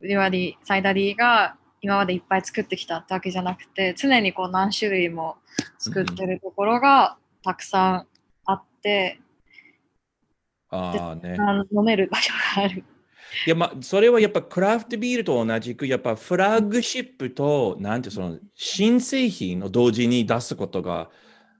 [0.00, 5.36] 売り割りサイダリーが今までいっぱい作ってきたってわけじゃなくて常にこう何種類も
[5.78, 8.06] 作ってるところがたくさん
[8.46, 9.20] あって、
[10.70, 11.36] ああね。
[11.70, 12.84] 飲める場所がある。
[13.46, 21.10] いや、まあ、それはやっぱクラフトビールと同じく、やっぱフラッグシップと、なんてその、新製品を同時に出すことが、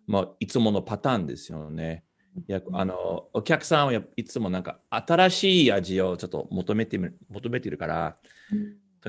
[0.07, 2.05] まあ、いつものパターンですよね。
[2.49, 8.17] いや、あの、お客さんはいつもなんか新しい味をちょっと求めて求めてるから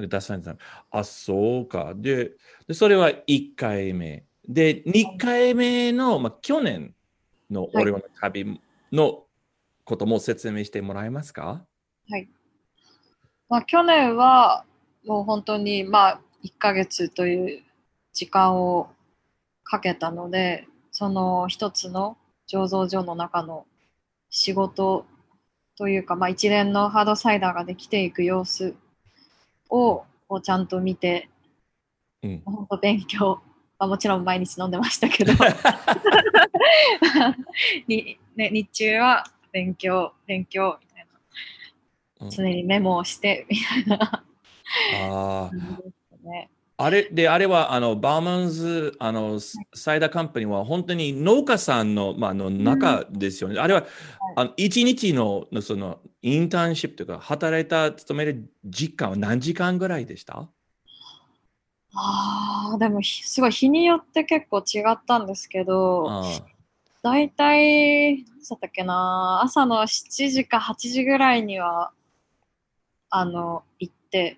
[0.02, 0.56] 出さないと
[0.92, 1.94] あ、そうか。
[1.96, 2.32] で、
[2.68, 4.26] でそれは1回目。
[4.48, 6.94] で、2回目の、まあ、去年
[7.50, 8.60] のオレゴンの旅
[8.92, 9.24] の
[9.86, 11.66] ことも説明してもらえますか、
[12.10, 12.30] はい。
[13.50, 14.66] まあ、去年は
[15.06, 17.64] もう本当にまあ1ヶ月という
[18.14, 18.90] 時間を
[19.64, 23.66] かけたので、その一つの醸造所の中の
[24.30, 25.06] 仕事
[25.78, 28.76] というか、まあ、一連のハードサイダーができていく様子
[29.74, 31.30] をこうちゃんと見て、
[32.22, 33.42] うん本当勉強、
[33.78, 35.34] まあ、もちろん毎日飲んでましたけど
[37.88, 41.06] に、ね、日中は勉強、勉強みたいな。
[42.26, 44.24] うん常にメモをしてみたいな
[45.10, 45.56] ああ。
[46.24, 46.50] ね。
[46.78, 53.60] あれで、あれは、あの、バーマンズ、あの、サイダーカンパニーは本当に農家さんの、まあ、あの中ですよね。
[53.60, 53.86] あれは、
[54.36, 60.50] あの一日の、のその、インターンシップというか、働いた、勤める時間は何時間ぐらいでした？
[61.96, 66.42] ああ、でもひすごい日によって結構違ったんですけど、あ
[67.04, 71.92] だいたい、何だったっけな、朝の7時か8時ぐらいには、
[73.10, 74.38] あの、行って、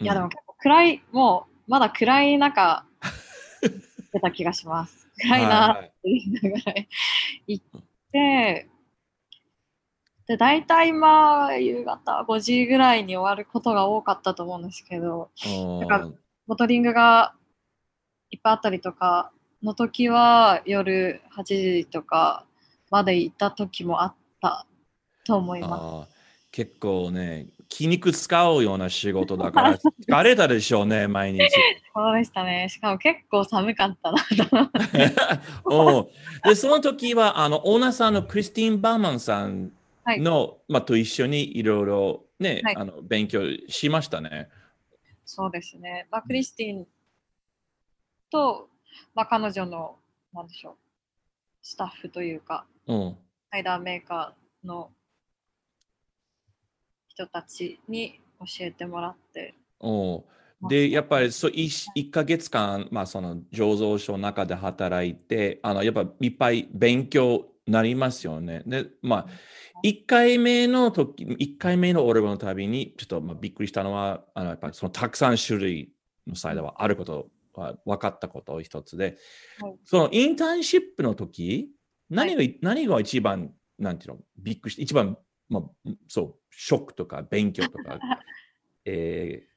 [0.00, 2.84] あいやでも結構暗い、もうまだ暗い中、
[3.62, 5.08] 行ってた気がします。
[5.18, 6.74] 暗いなって言いながら
[7.46, 8.68] 行って、
[10.26, 16.10] で、大体まあ、夕方5時ぐらいに終わることが多かったと思うんですけど、うんだから
[16.46, 17.34] ボトリングが
[18.30, 22.44] いっぱいあったりとかの時は夜8時とか
[22.90, 24.66] まで行った時もあった
[25.24, 26.16] と思います。
[26.52, 27.46] 結構ね、
[27.76, 29.76] 筋肉使うような仕事だから、
[30.08, 31.46] 疲れたでしょうね、毎日。
[31.94, 32.70] そうでしたね。
[32.70, 34.70] しかも結構寒かったなと。
[35.64, 36.10] おう
[36.42, 39.72] で、その時は、あの、オーナーさんのクリスティーン・バーマンさん
[40.04, 44.48] はいの、まあ、と一緒にいろいろね、はいあの、勉強しましたね。
[45.26, 46.08] そうですね。
[46.10, 46.86] まあ、クリスティン
[48.30, 48.70] と、
[49.14, 49.98] まあ、彼女の、
[50.32, 50.76] なんでしょう、
[51.60, 53.18] スタッフというか、うん。
[53.50, 54.92] サイダーメーカーの
[57.16, 60.24] 人たちに教えてもらって、おう。
[60.68, 68.62] で、やっぱりそう 1, 1ヶ月間、まあ、その醸造所の中で働いて、あのやっぱいっぱい勉強になりますよね。
[68.66, 69.26] で、まあ、
[69.82, 75.92] 1回目の時、1回目のオレゴンの旅に、ちょっとまあびっくりしたのは、あのやっぱりそのたくさん種類
[76.26, 79.16] のサイダーはあることは分かったこと一つで、
[79.60, 79.74] はい。
[79.84, 81.70] そのインターンシップの時、
[82.10, 87.98] 何が、何が一番、なんていうの、びっくりして、一番、まあ、そう、ショックとか勉強とか、
[88.84, 89.56] えー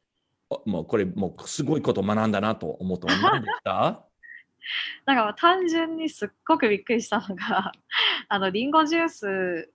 [0.52, 4.04] あもうこれもうすごいことを学んだなと思ったの何でした
[5.06, 7.72] なんかまあ単純にすっごくびっくりしたのが、
[8.28, 9.72] あの、リンゴジュース、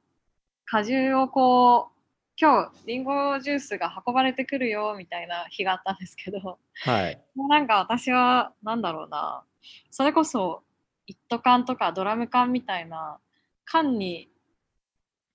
[0.64, 2.00] 果汁をこう、
[2.36, 7.24] 今日、リンゴジュースが運ばれてくるよ、みたいな日があったんですけど、はい。
[7.34, 9.44] もうなんか私は、なんだろうな、
[9.90, 10.62] それこそ、
[11.06, 13.18] 一斗缶とかドラム缶みたいな、
[13.64, 14.30] 缶に、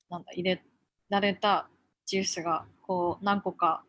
[0.10, 0.64] なんだ、入れ
[1.10, 1.70] られた
[2.10, 3.84] ジュースが、こう、何個か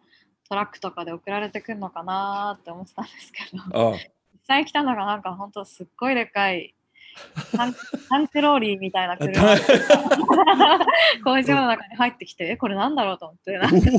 [0.47, 4.01] トラックとかで送られてくるのかなーって思ってたんですけど、あ実
[4.47, 6.75] 際来たのがなんか本当すっごいでかい、
[8.11, 9.43] タンクローリーみたいな車。
[9.43, 9.57] が
[11.25, 13.91] 工場の中に入ってきて、え、これなんだろうと思って、なんか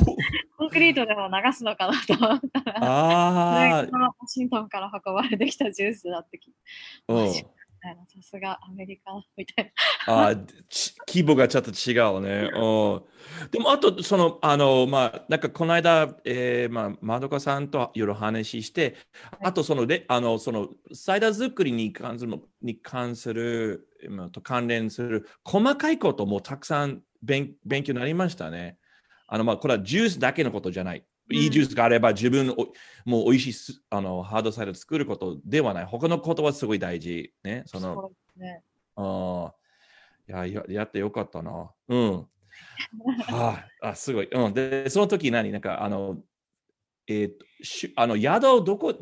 [0.56, 3.82] コンクリートでも流すのかなと思ったら、ワ
[4.28, 6.54] シントンから運ばれてきたジュースだってきて、
[7.82, 9.74] たいなさすがアメリカみたい
[10.08, 12.50] あーち規模がちょっと違うね。
[12.56, 13.02] うん
[13.52, 18.96] でもあと、その、あの、まあ、なんかこの間、えー、まあ、まどかさんといろいろ話して、
[19.42, 28.78] あとその、で、あの、その、サイダー作りに関する、に関する、まあと関連する細かいこともたくさん勉勉強になりましたね。
[29.28, 31.06] あの、まあ、これはジュースだけのことじゃない。
[31.32, 32.68] いいジュースがあれば自分お
[33.10, 35.86] もう美味しいすあのハードサイダー作ることではない。
[35.86, 37.34] 他のことはすごい大事。
[37.44, 37.64] ね。
[37.66, 37.90] そな。
[37.90, 38.64] のそうね。
[38.96, 39.54] あ
[40.28, 41.72] や、ややってよかったな。
[41.88, 42.28] うん。
[43.28, 44.30] あ あ、すごい。
[44.32, 44.54] うん。
[44.54, 45.52] で、その時何？
[45.52, 46.24] なんか、あの、
[47.08, 48.94] えーとしあの宿どこ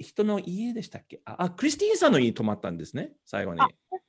[0.00, 1.20] 人の家でしたっけ？
[1.24, 3.60] ああ、クリスティーンさんの家に泊まったんですね、最後に。
[3.60, 3.68] あ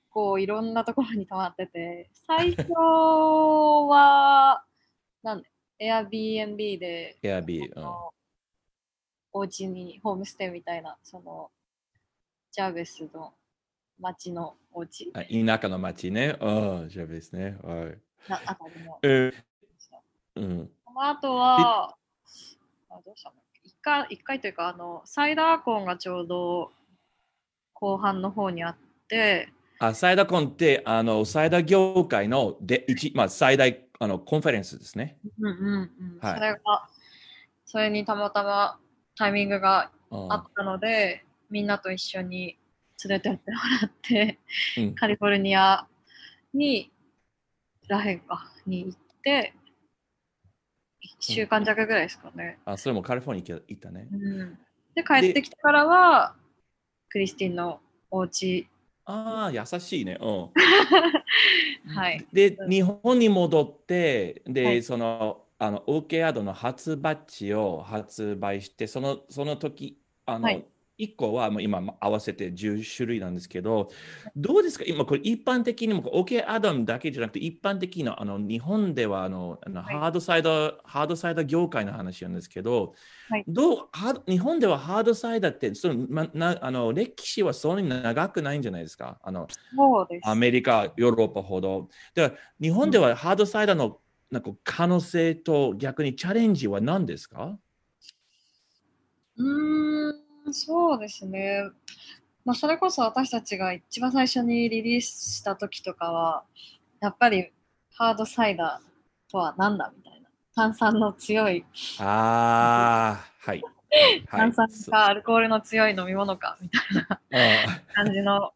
[0.10, 4.64] こういろんなところに泊まってて、最初は、
[5.22, 7.72] なんで、Airbnb で、エアビー。
[7.76, 7.86] うん
[9.34, 11.52] お家にホームステイみたいな、その、
[12.52, 13.34] ジャーベスの
[14.00, 15.12] 町のお家？
[15.14, 16.36] あ田舎の町ね。
[16.42, 17.56] うん、じゃあですね。
[17.62, 17.98] はい。
[18.28, 18.98] なあたりの。
[19.04, 19.34] えー
[20.38, 20.70] うん。
[20.86, 21.96] その後は、
[22.90, 23.36] あどうしたの？
[23.64, 26.72] 一回、一回というか、あの、サイダーコーンがちょうど
[27.74, 35.18] 後半の方にあって、あ、サイダーコンって、あの、サイダー業界ので一、まあ、最大あのコンファレンスですね。
[35.40, 36.20] うんうんうん。
[36.22, 36.60] はいそれが、
[37.66, 38.80] それにたまたま
[39.18, 42.58] タイミングがうんあったので、みんなと一緒に
[43.04, 44.40] 連れてってもらって、
[44.78, 45.88] うんカリフォルニア
[46.54, 46.92] に、
[47.88, 49.54] ラヘンか、に行って、
[51.04, 52.60] 1週間弱ぐらいですかね。
[52.66, 54.08] あ、それもカリフォルニア行ったね。
[54.12, 54.60] うん、
[54.96, 56.36] で、帰ってきてからは、
[57.10, 57.80] クリスティンの
[58.12, 58.68] お家
[59.10, 60.18] ああ、優しいね。
[60.20, 60.52] うん。
[61.96, 62.28] はい。
[62.34, 70.68] でう、ん日本に戻って、で、はいその、あの、オーケーアドの初バッジを発売して、その、その時、あの、はい
[70.98, 73.90] 1個はもう今合わせて10種類なんですけど、
[74.36, 74.86] どうですか？
[74.88, 82.96] 今これ一般的にも OK アダムだけじゃなくて一般的なあの日本ではあのハードサイダー、ハードサイダー業界の話なんですけど、
[83.30, 83.44] はい。
[83.48, 83.88] どう
[84.28, 89.20] 日本ではハードサイダーってその、ま、なあの歴史はそんなに長くないんじゃないですか？
[89.24, 90.28] あのそうです。
[90.28, 91.90] アメリカ、ヨーロッパほど。
[92.16, 94.00] で日本ではハードサイダーの
[94.32, 97.58] なんか可能性と逆にチャレンジは何ですか？
[99.38, 100.16] うーん、
[100.52, 101.70] そうですね。
[102.46, 106.44] まあ、それこそ私たちが一番最初にリリースした時とかは、
[107.02, 107.52] やっぱり
[107.94, 110.30] ハードサイダーとは何だみたいな。
[110.56, 111.66] 炭酸の強い、
[112.00, 113.62] ああ、はい。
[113.62, 117.22] はい炭酸かアルコールの強い飲み物かみたいな
[117.66, 118.52] あ感じの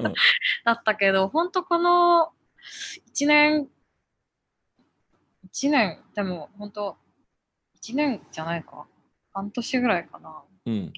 [0.00, 0.14] うん
[0.64, 2.32] だったけど、本当この
[3.14, 3.68] 1年、
[5.52, 6.96] 1年、でも本当
[7.82, 8.86] 1年じゃないか。
[9.32, 10.42] 半年ぐらいかな。
[10.68, 10.92] うん。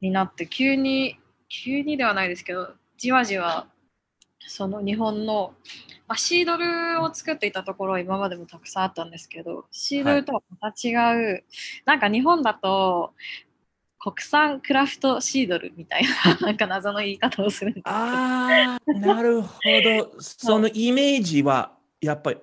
[0.00, 1.18] になって急に
[1.48, 3.68] 急にではないですけどじわじわ
[4.40, 5.54] その日本の、
[6.08, 10.92] まあ、シードルを作っていたところは今までもたくさんあったんですけどシードルとはまた違
[11.36, 11.44] う、
[11.84, 13.12] なんか日本だと
[13.98, 20.16] 国産クラフトシードルみたいな なんか謎の言い方をするんですああ、なるほど。
[20.20, 22.40] そのイメージはやっぱり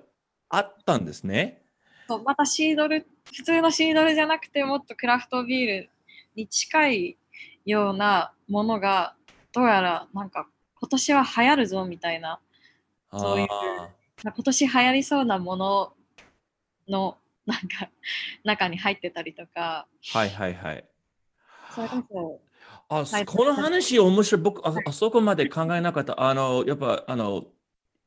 [0.48, 1.62] あったんですね。
[2.08, 5.90] そうまたシードル普通のシードルじゃなくてもっとクラフトビール
[6.36, 7.16] に近い
[7.64, 9.14] ようなものが
[9.52, 10.48] どうやらなんか
[10.80, 12.40] 今年は流行るぞみたいな
[13.12, 13.88] そういうあ
[14.24, 15.92] 今年流行りそうなもの
[16.88, 17.16] の
[17.46, 17.90] なんか
[18.44, 20.84] 中に入ってたりとかーはいはいはい。
[21.74, 22.40] それこそ
[22.88, 24.42] あ、はいこの話面白い。
[24.42, 26.20] 僕あ、あそこまで考えなかった。
[26.20, 27.44] あの、やっぱ、あの、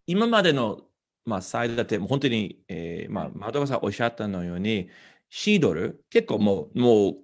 [0.06, 0.82] 今までの、
[1.26, 4.90] まあ、サイドだって、本当に、えー、まあ、窓川さんおっしゃったのように、
[5.36, 7.16] シードル、結構もう、もう、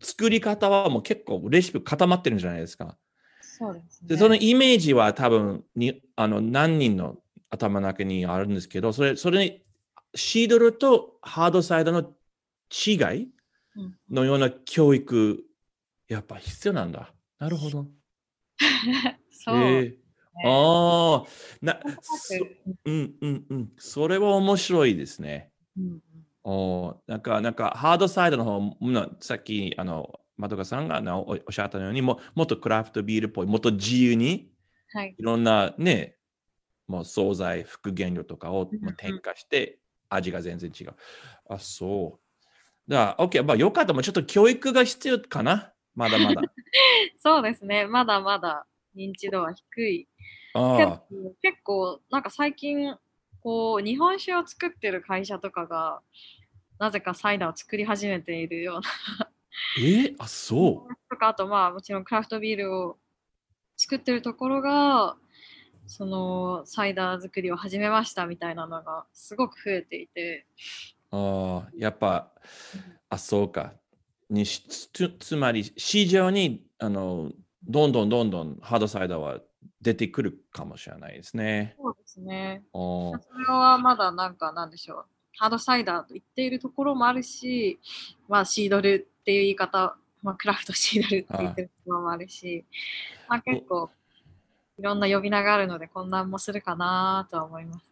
[0.00, 2.96] 作り方はもう結構レシピ固まってるんじゃないですか。
[3.40, 7.16] そうですねで、そのイメージは多分に、あの、何人の
[7.50, 9.60] 頭の中にあるんですけど、それ、それに、
[10.14, 12.12] シードルとハードサイドの
[12.70, 13.28] 違い
[13.74, 15.42] うんのような教育、
[16.06, 17.12] やっぱ必要なんだ。
[17.40, 17.88] なるほど。
[19.32, 20.02] そう、えー
[20.44, 21.26] ああ、
[21.60, 21.80] な、
[22.84, 23.72] うんうんうん。
[23.78, 25.50] それは面白いですね。
[25.76, 26.02] うんうん
[26.44, 34.50] おーなんか、なんか、ハードサイドの方なさっき、あの、まどかさんがなおおっしゃったように、ももっとクラフトビールっぽい、もっと自由に、
[34.92, 36.16] はいいろんなね、
[36.88, 39.78] もう惣菜、副原料とかを添加して、
[40.08, 40.94] 味が全然違う。
[41.48, 42.20] あ、そ
[42.88, 42.90] う。
[42.90, 43.92] だから、OK、まあ、よかった。
[43.92, 45.72] もうちょっと教育が必要かな。
[45.94, 46.42] まだまだ。
[47.22, 48.66] そうですねまだまだ
[48.96, 50.08] 認知度は低いけ
[50.54, 52.96] あど結構なんか最近
[53.42, 56.00] こう日本酒を作ってる会社とかが
[56.78, 58.82] なぜかサイダーを作り始めているような
[59.20, 59.28] あ、
[59.80, 60.14] え？
[60.18, 60.94] あ、そう。
[61.10, 62.96] とかあとまあもちろんクラフトビールを
[63.76, 65.16] 作ってるところが
[65.86, 70.46] そのサイダー作りを始めましたみたいなのがすごく増えていて
[71.10, 72.30] ああ、やっぱ、
[73.10, 73.74] あ、そうか。
[74.30, 77.30] にしつつまり、市場にあの
[77.68, 79.40] どんどんどんどんハードサイダーは
[79.80, 81.76] 出てくるかもしれないですね。
[81.78, 82.62] そうですね。
[82.72, 85.04] それはまだなんかなんでしょう。
[85.36, 87.80] ハードサイダーと言っているところもあるし
[88.28, 92.64] まあシードルっていう言い方まあ、クラフトシードルって言ってるところもあるし、
[93.28, 93.90] まあ、結構
[94.78, 97.84] いろんな呼び名があるので混乱もするかなとは思います。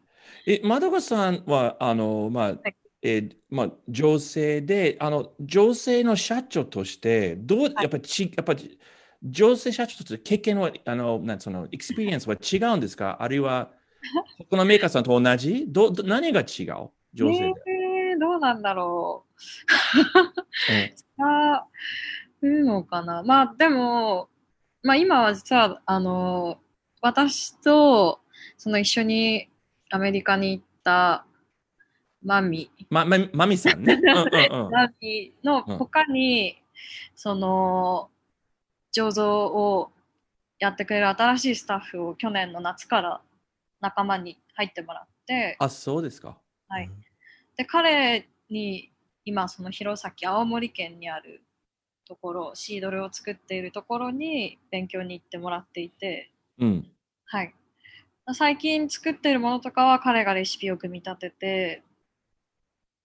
[0.46, 2.76] え、まどかさんは、あの、まあ、はい。
[3.02, 8.78] えーまあ、女性で、あの、女性の社長として、どう、やっぱりち、やっぱり、
[9.22, 13.18] 女性社長と経験は、あの、なんその、 experience は違うんですか？
[13.20, 13.70] あるいは、
[14.50, 15.66] 他のメーカーさんと同じ？
[15.68, 16.90] どど何が違う？
[17.12, 17.54] 女性で。
[18.12, 19.26] えー、どうなんだろ
[21.18, 21.26] うんう。
[21.26, 21.66] あ
[22.42, 23.22] いうのかな？
[23.22, 24.30] まあでも、
[24.82, 26.58] まあ今は実は、あの、
[27.02, 28.20] 私と
[28.56, 29.50] その一緒に
[29.90, 31.26] アメリカに行った
[32.22, 33.94] マミ、ま、ま、マミさんね。
[33.94, 34.70] うんうんうん。
[34.72, 36.56] マミの他に、
[37.14, 38.09] その、
[38.96, 39.90] 醸造を
[40.58, 43.20] やってくれる新しいスタッフを去年の夏から
[43.80, 46.38] 仲間に入ってもらって、あ、そうですか。
[46.68, 46.90] はい。
[47.56, 48.92] で、彼に
[49.24, 51.42] 今、その弘前、青森県にある
[52.06, 56.86] ところ、シードルを作っているところに勉強に行ってもらっていて、うん。
[57.24, 57.54] はい。
[58.34, 61.82] 最近作っているものとかは彼がレシピを組み立てて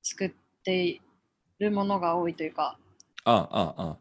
[0.03, 0.31] 作っ
[0.63, 1.01] てい
[1.59, 2.77] るものが多いというか、
[3.23, 3.97] あ、あ、あ。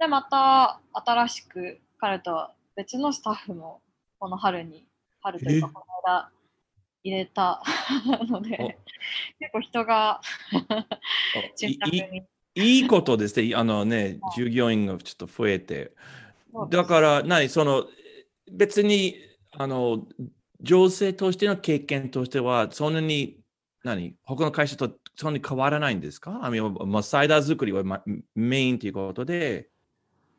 [0.00, 3.82] で、また新しく彼とは別のスタッフも
[4.18, 4.86] この春に、
[5.20, 5.72] 春というかえ？
[5.74, 6.30] この間
[7.04, 7.62] 入れた
[8.28, 8.78] ので、
[9.38, 10.20] 結構人が
[11.92, 12.22] に。
[12.56, 13.54] いいことですね。
[13.54, 15.92] あのね、従業員がちょっと増えて。
[16.70, 17.86] だから、何その、
[18.52, 19.14] 別に、
[19.52, 20.06] あの、
[20.60, 23.38] 女性としての経験としては、そんなに、
[23.84, 26.40] 何他の会社とそんなに変わらないんですか？
[26.42, 28.02] あのまあ、サイダー作りは、ま、
[28.34, 29.69] メインということで、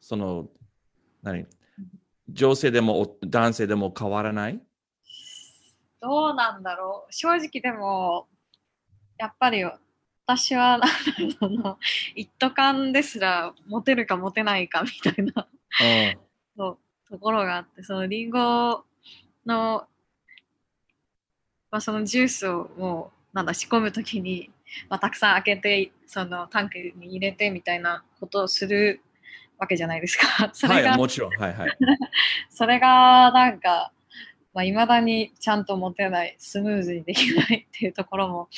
[0.01, 0.49] その、
[1.21, 1.45] 何？
[2.27, 4.59] 女性でもお男性でも変わらない？
[6.01, 7.13] どうなんだろう。
[7.13, 8.27] 正直でも、
[9.17, 9.63] やっぱり
[10.25, 10.79] 私は、
[11.39, 11.77] その
[12.15, 15.47] 一斗缶ですら持てるか持てないかみたいな。
[16.57, 16.77] そう
[17.09, 18.83] ところがあって、そのリンゴ
[19.45, 19.87] の、
[21.69, 24.49] まあ、そのジュースをもう、なんだ、仕込むときに、
[24.89, 29.01] まあ、たくさん開けて、そのタンクに入れてみたいなことをする
[29.61, 30.49] わけじゃないですか。
[30.53, 31.31] それが、はい、もちろん。
[31.37, 31.77] はいはい。
[32.49, 33.93] それがなんか、
[34.53, 38.49] まあ、未だにちゃんと持てない、スムーズにできないっていうところも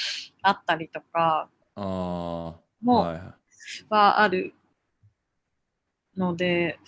[0.41, 1.83] あったりとか、ああ。
[1.83, 3.21] もうはい、
[3.89, 4.53] はある
[6.15, 6.79] ので、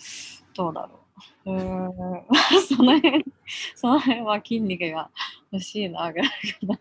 [0.54, 1.00] どうだろ
[1.44, 1.52] う。
[1.52, 1.92] うーん、
[2.74, 3.24] その辺、
[3.74, 5.10] その辺は筋肉が
[5.52, 6.78] 欲しいな、ぐらいかな。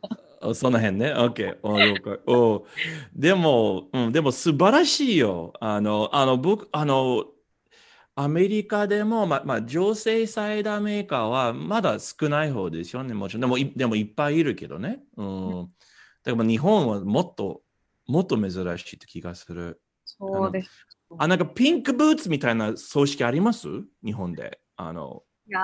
[0.50, 1.14] あその辺ね。
[1.14, 1.58] OK。
[1.64, 2.66] お了解お
[3.14, 5.54] でも、うん、でも素晴らしいよ。
[5.60, 7.26] あの、あの、僕、あの、
[8.16, 13.14] アメリカでも、ま、まあ、女性サイダーメーカーはまだ少ない方ですよね。
[13.14, 13.42] もちろん。
[13.42, 15.00] でも、いでもいっぱいいるけどね。
[15.18, 15.70] うん。
[16.24, 17.62] だから日本はもっと、
[18.08, 19.82] もっと珍しいって気がする。
[20.06, 20.70] そうです。
[21.18, 23.68] あ、なんかピンクブーツみたいな葬式あります？
[24.04, 24.60] 日本で。
[24.78, 25.60] あの、いや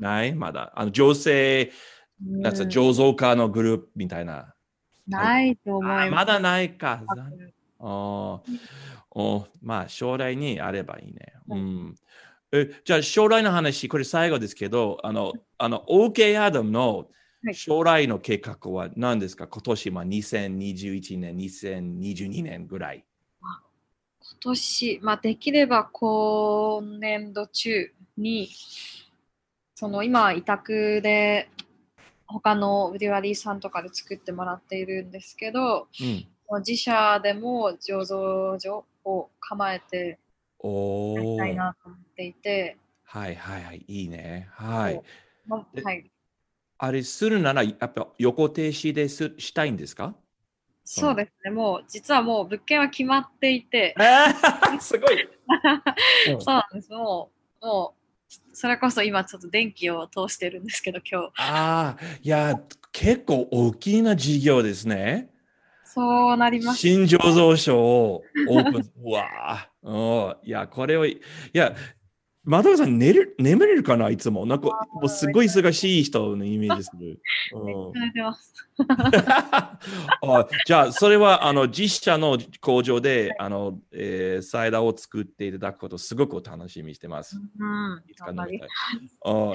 [0.00, 0.34] ーない？
[0.34, 0.72] まだ。
[0.74, 1.70] あの、女性、うん
[2.20, 4.54] なんつうの醸造家のグループみたいな。
[5.06, 6.06] ないと思います。
[6.08, 7.02] あまだないか。
[7.08, 8.40] あー
[9.10, 11.34] おまあ、将来にあればいいね。
[11.48, 11.94] ううん。
[12.52, 17.04] えじゃあ、将来の話、これ最後ですけど、あの、あの、OK アダムのは
[17.52, 19.46] い将来の計画は何ですか？
[19.46, 23.04] 今年、まあ、2021年、2022年ぐらい。
[23.40, 28.48] 今年、まあ、できれば今年度中に、
[29.76, 31.48] その今、委託で
[32.26, 36.26] 他のブリュワリーさんとかで作ってもらっているんですけど、うん。
[36.60, 40.18] 自社でも醸造所を構えて
[40.62, 41.36] やり。
[41.36, 43.84] たいなと思っていて、はいはいはい。
[43.86, 44.48] いいね。
[44.52, 44.94] はい。
[44.94, 45.02] え
[45.46, 46.10] まはい、
[46.78, 50.14] あれするなら、やっぱ横停止ですしたいんですか？
[50.88, 55.24] そうですね、もう実はもう物件は決まっていて、えー、 すごい。
[55.24, 55.26] う
[56.36, 57.95] んそうなんです、もう、もう、
[58.52, 61.32] それこそ今ちょっと電気を通してるんですけど、今日。
[61.36, 62.60] ああ、いや、
[62.92, 65.30] 結構大きな事業ですね。
[65.84, 66.78] そうなります。
[66.78, 68.90] 新醸造所をオープン。
[69.04, 69.92] うわあ、う
[70.44, 71.20] んいや、これを、い
[71.52, 71.74] や、
[72.46, 74.46] 窓川さん寝る、眠れるかないつも？
[74.46, 77.20] なんか、もうすごい忙しい人のイメージする。
[77.52, 77.92] う。
[80.22, 87.36] あじゃあ、それはあの実社の工場で、あのえーサイダーを作っていただくこと、すごく楽しみにしてます。
[87.36, 88.68] うんいつか飲みたい。
[89.24, 89.54] あ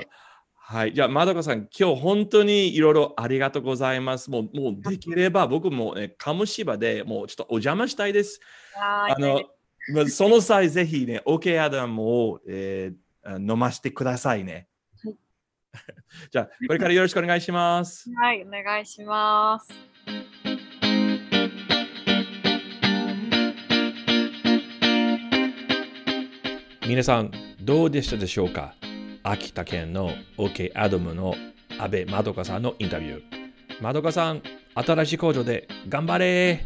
[0.73, 0.93] はい。
[0.93, 4.31] じゃあ、まどかさん、今日本当にいろいろありがとうございます。
[4.31, 8.39] もう、もうできれば僕も、ね、カムシバでもうちょっとお邪魔したいです。
[8.77, 9.41] ああの、
[9.93, 14.67] まあその際、ぜひね、OK アダムを、えーあ飲ませてくださいね。
[15.03, 15.15] はい
[16.31, 18.09] じゃあ、これからよろしくお願いします。
[18.15, 19.69] はい、お願いします。
[26.87, 27.31] 皆さん、
[27.61, 28.73] どうでしたでしょうか？
[29.23, 31.35] 秋田県の OK アダムの
[31.79, 33.21] 安倍まどかさんのインタビュー。
[33.81, 34.41] まどかさん、
[34.75, 36.65] 新しい工場で頑張れ